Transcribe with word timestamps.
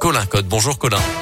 Colin 0.00 0.24
Code. 0.24 0.46
Bonjour 0.46 0.78
Colin. 0.78 1.19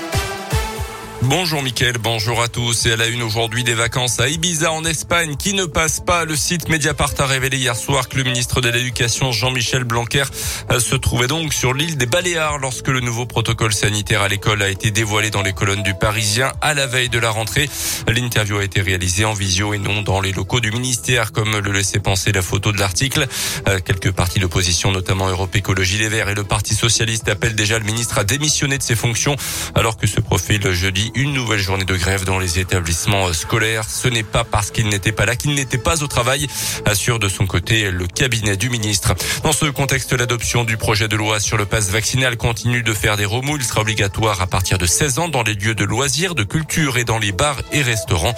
Bonjour 1.23 1.63
Mickaël, 1.63 1.99
bonjour 1.99 2.41
à 2.41 2.47
tous. 2.47 2.87
Et 2.87 2.93
à 2.93 2.97
la 2.97 3.09
une 3.09 3.23
aujourd'hui 3.23 3.65
des 3.65 3.75
vacances 3.75 4.21
à 4.21 4.29
Ibiza 4.29 4.71
en 4.71 4.85
Espagne 4.85 5.35
qui 5.37 5.53
ne 5.53 5.65
passe 5.65 5.99
pas. 5.99 6.25
Le 6.25 6.37
site 6.37 6.69
Mediapart 6.69 7.13
a 7.19 7.27
révélé 7.27 7.59
hier 7.59 7.75
soir 7.75 8.09
que 8.09 8.17
le 8.17 8.23
ministre 8.23 8.61
de 8.61 8.69
l'Éducation 8.69 9.33
Jean-Michel 9.33 9.83
Blanquer 9.83 10.23
euh, 10.71 10.79
se 10.79 10.95
trouvait 10.95 11.27
donc 11.27 11.53
sur 11.53 11.75
l'île 11.75 11.97
des 11.97 12.07
Baléares 12.07 12.59
lorsque 12.59 12.87
le 12.87 13.01
nouveau 13.01 13.27
protocole 13.27 13.73
sanitaire 13.73 14.23
à 14.23 14.29
l'école 14.29 14.63
a 14.63 14.69
été 14.69 14.93
dévoilé 14.93 15.31
dans 15.31 15.43
les 15.43 15.53
colonnes 15.53 15.83
du 15.83 15.93
Parisien 15.93 16.53
à 16.61 16.73
la 16.73 16.87
veille 16.87 17.09
de 17.09 17.19
la 17.19 17.31
rentrée. 17.31 17.69
L'interview 18.07 18.59
a 18.59 18.65
été 18.65 18.81
réalisée 18.81 19.25
en 19.25 19.35
visio 19.35 19.75
et 19.75 19.79
non 19.79 20.03
dans 20.03 20.21
les 20.21 20.31
locaux 20.31 20.61
du 20.61 20.71
ministère 20.71 21.33
comme 21.33 21.59
le 21.59 21.73
laissait 21.73 21.99
penser 21.99 22.31
la 22.31 22.43
photo 22.43 22.71
de 22.71 22.79
l'article. 22.79 23.27
Euh, 23.67 23.81
quelques 23.85 24.13
partis 24.13 24.39
d'opposition, 24.39 24.93
notamment 24.93 25.29
Europe 25.29 25.55
Écologie 25.57 25.99
Les 25.99 26.09
Verts 26.09 26.29
et 26.29 26.35
le 26.37 26.45
Parti 26.45 26.75
Socialiste 26.75 27.29
appellent 27.29 27.57
déjà 27.57 27.77
le 27.77 27.85
ministre 27.85 28.19
à 28.19 28.25
démissionner 28.25 28.79
de 28.79 28.85
ses 28.85 28.95
fonctions 28.95 29.35
alors 29.75 29.97
que 29.97 30.07
ce 30.07 30.21
profil 30.21 30.71
jeudi 30.71 31.08
une 31.15 31.33
nouvelle 31.33 31.59
journée 31.59 31.85
de 31.85 31.97
grève 31.97 32.25
dans 32.25 32.39
les 32.39 32.59
établissements 32.59 33.33
scolaires. 33.33 33.85
Ce 33.89 34.09
n'est 34.09 34.23
pas 34.23 34.45
parce 34.45 34.71
qu'il 34.71 34.89
n'était 34.89 35.13
pas 35.13 35.27
là 35.27 35.37
qu'il 35.37 35.55
n'était 35.55 35.79
pas 35.79 36.03
au 36.03 36.07
travail, 36.07 36.47
assure 36.85 37.19
de 37.19 37.29
son 37.29 37.47
côté 37.47 37.91
le 37.91 38.07
cabinet 38.07 38.57
du 38.57 38.71
ministre. 38.71 39.15
Dans 39.43 39.53
ce 39.53 39.67
contexte, 39.67 40.13
l'adoption 40.13 40.65
du 40.65 40.77
projet 40.77 41.09
de 41.09 41.17
loi 41.17 41.41
sur 41.41 41.57
le 41.57 41.67
pass 41.67 41.91
vaccinal 41.91 42.37
continue 42.37 42.83
de 42.83 42.93
faire 42.93 43.17
des 43.17 43.25
remous. 43.25 43.57
Il 43.57 43.65
sera 43.65 43.81
obligatoire 43.81 44.41
à 44.41 44.47
partir 44.47 44.79
de 44.79 44.87
16 44.87 45.19
ans 45.19 45.29
dans 45.29 45.43
les 45.43 45.55
lieux 45.55 45.75
de 45.75 45.85
loisirs, 45.85 46.35
de 46.35 46.43
culture 46.43 46.99
et 46.99 47.05
dans 47.05 47.19
les 47.19 47.33
bars 47.33 47.61
et 47.73 47.83
restaurants. 47.83 48.35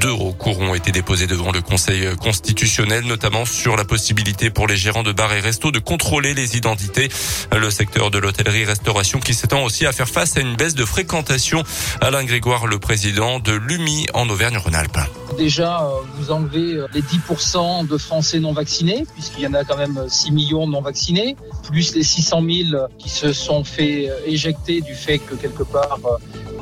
Deux 0.00 0.12
recours 0.12 0.60
ont 0.60 0.74
été 0.74 0.92
déposés 0.92 1.26
devant 1.26 1.52
le 1.52 1.62
Conseil 1.62 2.08
constitutionnel, 2.16 3.04
notamment 3.04 3.44
sur 3.44 3.76
la 3.76 3.84
possibilité 3.84 4.50
pour 4.50 4.66
les 4.66 4.76
gérants 4.76 5.02
de 5.02 5.12
bars 5.12 5.32
et 5.32 5.40
restos 5.40 5.70
de 5.70 5.78
contrôler 5.78 6.34
les 6.34 6.56
identités. 6.56 7.08
Le 7.56 7.70
secteur 7.70 8.10
de 8.10 8.18
l'hôtellerie-restauration 8.18 9.20
qui 9.20 9.34
s'étend 9.34 9.64
aussi 9.64 9.86
à 9.86 9.92
faire 9.92 10.08
face 10.08 10.36
à 10.36 10.40
une 10.40 10.56
baisse 10.56 10.74
de 10.74 10.84
fréquentation 10.84 11.62
Alain 12.06 12.22
Grégoire, 12.22 12.68
le 12.68 12.78
président 12.78 13.40
de 13.40 13.50
l'UMI 13.50 14.06
en 14.14 14.28
Auvergne-Rhône-Alpes. 14.30 15.00
Déjà, 15.36 15.82
euh, 15.82 15.88
vous 16.14 16.30
enlevez 16.30 16.74
euh, 16.74 16.86
les 16.94 17.02
10% 17.02 17.84
de 17.84 17.98
Français 17.98 18.38
non 18.38 18.52
vaccinés, 18.52 19.04
puisqu'il 19.12 19.42
y 19.42 19.46
en 19.48 19.54
a 19.54 19.64
quand 19.64 19.76
même 19.76 20.04
6 20.06 20.30
millions 20.30 20.68
non 20.68 20.82
vaccinés, 20.82 21.34
plus 21.64 21.96
les 21.96 22.04
600 22.04 22.42
000 22.70 22.86
qui 22.96 23.08
se 23.08 23.32
sont 23.32 23.64
fait 23.64 24.08
euh, 24.08 24.14
éjecter 24.24 24.82
du 24.82 24.94
fait 24.94 25.18
que 25.18 25.34
quelque 25.34 25.64
part 25.64 25.98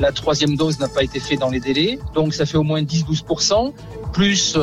la 0.01 0.13
troisième 0.13 0.57
dose 0.57 0.79
n'a 0.79 0.89
pas 0.89 1.03
été 1.03 1.21
faite 1.21 1.41
dans 1.41 1.51
les 1.51 1.61
délais. 1.61 1.99
Donc 2.15 2.33
ça 2.33 2.47
fait 2.47 2.57
au 2.57 2.63
moins 2.63 2.81
10-12%, 2.81 3.75
plus 4.15 4.57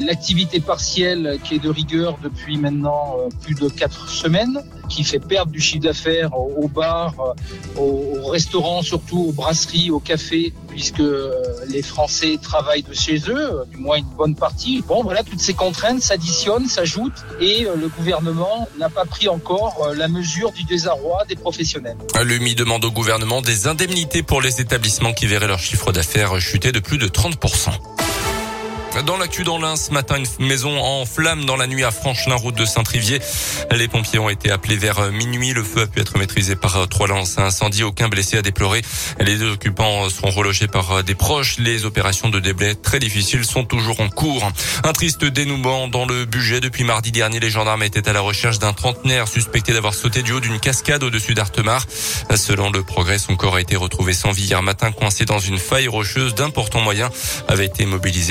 l'activité 0.00 0.60
partielle 0.60 1.38
qui 1.44 1.54
est 1.54 1.58
de 1.58 1.70
rigueur 1.70 2.18
depuis 2.22 2.56
maintenant 2.56 3.16
plus 3.42 3.54
de 3.54 3.68
4 3.68 4.08
semaines 4.08 4.62
qui 4.88 5.04
fait 5.04 5.18
perdre 5.18 5.52
du 5.52 5.60
chiffre 5.60 5.82
d'affaires 5.82 6.36
aux 6.36 6.68
bars, 6.68 7.34
aux 7.76 8.26
restaurants, 8.26 8.82
surtout 8.82 9.26
aux 9.28 9.32
brasseries, 9.32 9.90
aux 9.90 10.00
cafés, 10.00 10.52
puisque 10.68 11.00
euh, 11.00 11.32
les 11.68 11.82
Français 11.82 12.38
travaillent 12.40 12.82
de 12.82 12.94
chez 12.94 13.20
eux, 13.28 13.64
du 13.70 13.76
moins 13.76 13.96
une 13.96 14.12
bonne 14.16 14.34
partie. 14.34 14.82
Bon, 14.86 15.02
voilà, 15.02 15.22
toutes 15.22 15.40
ces 15.40 15.54
contraintes 15.54 16.02
s'additionnent, 16.02 16.68
s'ajoutent, 16.68 17.24
et 17.40 17.66
euh, 17.66 17.76
le 17.76 17.88
gouvernement 17.88 18.68
n'a 18.78 18.90
pas 18.90 19.04
pris 19.04 19.28
encore 19.28 19.86
euh, 19.86 19.94
la 19.94 20.08
mesure 20.08 20.52
du 20.52 20.64
désarroi 20.64 21.24
des 21.28 21.36
professionnels. 21.36 21.96
L'UMI 22.22 22.54
demande 22.54 22.84
au 22.84 22.90
gouvernement 22.90 23.42
des 23.42 23.66
indemnités 23.66 24.22
pour 24.22 24.40
les 24.40 24.60
établissements 24.60 25.12
qui 25.12 25.26
verraient 25.26 25.48
leur 25.48 25.60
chiffre 25.60 25.92
d'affaires 25.92 26.40
chuter 26.40 26.72
de 26.72 26.80
plus 26.80 26.98
de 26.98 27.08
30%. 27.08 28.03
Dans 29.02 29.16
l'actu 29.16 29.42
dans 29.42 29.58
l'Ain, 29.58 29.74
ce 29.74 29.90
matin, 29.90 30.22
une 30.38 30.46
maison 30.46 30.78
en 30.80 31.04
flammes 31.04 31.44
dans 31.46 31.56
la 31.56 31.66
nuit 31.66 31.82
à 31.82 31.90
Franchelin, 31.90 32.36
route 32.36 32.54
de 32.54 32.64
Saint-Trivier. 32.64 33.18
Les 33.72 33.88
pompiers 33.88 34.20
ont 34.20 34.28
été 34.28 34.52
appelés 34.52 34.76
vers 34.76 35.10
minuit. 35.10 35.52
Le 35.52 35.64
feu 35.64 35.82
a 35.82 35.86
pu 35.88 36.00
être 36.00 36.16
maîtrisé 36.16 36.54
par 36.54 36.88
trois 36.88 37.08
lances 37.08 37.36
incendie. 37.38 37.82
Aucun 37.82 38.08
blessé 38.08 38.38
à 38.38 38.42
déplorer. 38.42 38.82
Les 39.18 39.36
deux 39.36 39.50
occupants 39.50 40.08
seront 40.10 40.30
relogés 40.30 40.68
par 40.68 41.02
des 41.02 41.16
proches. 41.16 41.56
Les 41.58 41.86
opérations 41.86 42.28
de 42.28 42.38
déblai 42.38 42.76
très 42.76 43.00
difficiles 43.00 43.44
sont 43.44 43.64
toujours 43.64 44.00
en 44.00 44.08
cours. 44.08 44.48
Un 44.84 44.92
triste 44.92 45.24
dénouement 45.24 45.88
dans 45.88 46.06
le 46.06 46.24
budget. 46.24 46.60
Depuis 46.60 46.84
mardi 46.84 47.10
dernier, 47.10 47.40
les 47.40 47.50
gendarmes 47.50 47.82
étaient 47.82 48.08
à 48.08 48.12
la 48.12 48.20
recherche 48.20 48.60
d'un 48.60 48.72
trentenaire 48.72 49.26
suspecté 49.26 49.72
d'avoir 49.72 49.94
sauté 49.94 50.22
du 50.22 50.32
haut 50.32 50.40
d'une 50.40 50.60
cascade 50.60 51.02
au-dessus 51.02 51.34
d'Artemar. 51.34 51.84
Selon 52.36 52.70
le 52.70 52.84
progrès, 52.84 53.18
son 53.18 53.34
corps 53.34 53.56
a 53.56 53.60
été 53.60 53.74
retrouvé 53.74 54.12
sans 54.12 54.30
vie 54.30 54.44
hier 54.44 54.62
matin, 54.62 54.92
coincé 54.92 55.24
dans 55.24 55.40
une 55.40 55.58
faille 55.58 55.88
rocheuse. 55.88 56.36
D'importants 56.36 56.80
moyens 56.80 57.10
avaient 57.48 57.66
été 57.66 57.86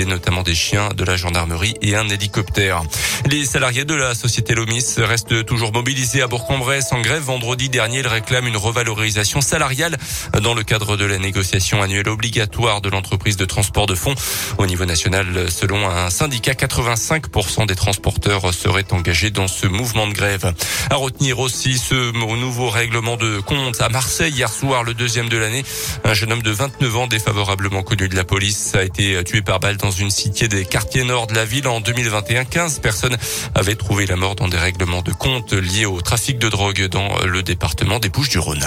notamment 0.06 0.44
chiens 0.54 0.90
de 0.96 1.04
la 1.04 1.18
gendarmerie 1.18 1.76
et 1.82 1.96
un 1.96 2.08
hélicoptère. 2.10 2.82
Les 3.30 3.46
salariés 3.46 3.86
de 3.86 3.96
la 3.96 4.16
société 4.16 4.54
Lomis 4.54 4.86
restent 4.98 5.46
toujours 5.46 5.74
mobilisés 5.74 6.22
à 6.22 6.28
Bourg-en-Bresse 6.28 6.92
en 6.92 7.02
grève. 7.02 7.24
Vendredi 7.24 7.70
dernier, 7.70 8.00
ils 8.00 8.08
réclament 8.08 8.48
une 8.48 8.58
revalorisation 8.58 9.42
salariale 9.42 9.98
dans 10.42 10.54
le 10.54 10.64
cadre 10.64 10.98
de 10.98 11.06
la 11.06 11.18
négociation 11.20 11.82
annuelle 11.82 12.10
obligatoire 12.10 12.82
de 12.82 12.90
l'entreprise 12.90 13.38
de 13.38 13.46
transport 13.46 13.86
de 13.86 13.96
fonds. 13.96 14.16
Au 14.58 14.66
niveau 14.66 14.86
national, 14.86 15.52
selon 15.52 15.90
un 15.90 16.10
syndicat, 16.10 16.54
85% 16.54 17.68
des 17.68 17.76
transporteurs 17.76 18.54
seraient 18.54 18.92
engagés 18.92 19.32
dans 19.32 19.48
ce 19.48 19.68
mouvement 19.68 20.08
de 20.08 20.14
grève. 20.14 20.54
À 20.90 20.96
retenir 20.96 21.40
aussi 21.40 21.78
ce 21.78 22.12
nouveau 22.36 22.70
règlement 22.70 23.18
de 23.18 23.40
compte 23.40 23.82
à 23.82 23.90
Marseille 23.90 24.34
hier 24.34 24.52
soir, 24.52 24.84
le 24.84 24.94
deuxième 24.94 25.30
de 25.30 25.38
l'année. 25.38 25.64
Un 26.04 26.14
jeune 26.14 26.32
homme 26.32 26.42
de 26.42 26.52
29 26.52 26.96
ans 26.98 27.08
défavorablement 27.08 27.84
connu 27.84 28.10
de 28.10 28.16
la 28.16 28.24
police 28.24 28.76
a 28.76 28.84
été 28.84 29.24
tué 29.24 29.42
par 29.42 29.60
balle 29.60 29.78
dans 29.78 29.92
une 29.92 30.12
cité 30.12 30.43
des 30.48 30.66
quartiers 30.66 31.04
nord 31.04 31.28
de 31.28 31.36
la 31.36 31.46
ville 31.46 31.68
en 31.68 31.80
2021. 31.82 32.46
15 32.46 32.80
personnes 32.80 33.18
avaient 33.56 33.76
trouvé 33.76 34.06
la 34.06 34.16
mort 34.16 34.36
dans 34.36 34.48
des 34.48 34.58
règlements 34.58 35.02
de 35.02 35.12
compte 35.12 35.54
liés 35.54 35.86
au 35.86 36.02
trafic 36.02 36.40
de 36.40 36.50
drogue 36.50 36.88
dans 36.88 37.26
le 37.26 37.44
département 37.44 38.00
des 38.00 38.10
Bouches-du-Rhône. 38.10 38.66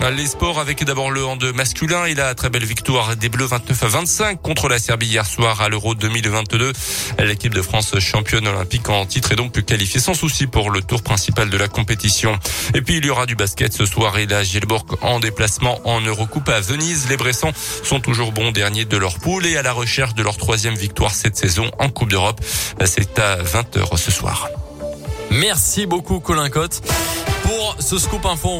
Les 0.00 0.26
sports 0.26 0.58
avec 0.58 0.84
d'abord 0.84 1.10
le 1.10 1.24
hand 1.24 1.44
masculin 1.54 2.06
et 2.06 2.14
la 2.14 2.34
très 2.34 2.50
belle 2.50 2.64
victoire 2.64 3.16
des 3.16 3.28
Bleus 3.28 3.46
29 3.46 3.82
à 3.82 3.88
25 3.88 4.40
contre 4.40 4.68
la 4.68 4.78
Serbie 4.78 5.06
hier 5.06 5.26
soir 5.26 5.60
à 5.60 5.68
l'Euro 5.68 5.94
2022. 5.94 6.72
L'équipe 7.18 7.52
de 7.52 7.60
France 7.60 7.98
championne 7.98 8.46
olympique 8.46 8.88
en 8.88 9.04
titre 9.04 9.32
est 9.32 9.36
donc 9.36 9.60
qualifiée 9.64 10.00
sans 10.00 10.14
souci 10.14 10.46
pour 10.46 10.70
le 10.70 10.82
tour 10.82 11.02
principal 11.02 11.50
de 11.50 11.56
la 11.58 11.68
compétition. 11.68 12.38
Et 12.74 12.80
puis 12.80 12.98
il 12.98 13.04
y 13.04 13.10
aura 13.10 13.26
du 13.26 13.34
basket 13.34 13.72
ce 13.72 13.86
soir 13.86 14.16
et 14.18 14.26
la 14.26 14.44
Gielborg 14.44 14.86
en 15.02 15.20
déplacement 15.20 15.80
en 15.84 16.00
Eurocoupe 16.00 16.48
à 16.48 16.60
Venise. 16.60 17.08
Les 17.10 17.16
Bressans 17.16 17.52
sont 17.82 18.00
toujours 18.00 18.32
bons 18.32 18.52
derniers 18.52 18.86
de 18.86 18.96
leur 18.96 19.18
poule 19.18 19.46
et 19.46 19.56
à 19.56 19.62
la 19.62 19.72
recherche 19.72 20.14
de 20.14 20.22
leur 20.22 20.36
troisième 20.36 20.76
victoire 20.76 21.14
cette 21.14 21.36
saison 21.36 21.70
en 21.78 21.90
Coupe 21.90 22.10
d'Europe. 22.10 22.40
C'est 22.84 23.18
à 23.18 23.42
20h 23.42 23.96
ce 23.96 24.10
soir. 24.10 24.48
Merci 25.30 25.86
beaucoup 25.86 26.20
Colin 26.20 26.48
Cotte 26.48 26.80
pour 27.42 27.76
ce 27.80 27.98
scoop 27.98 28.24
info. 28.26 28.56